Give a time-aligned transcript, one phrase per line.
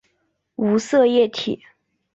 [0.55, 1.61] 无色液体。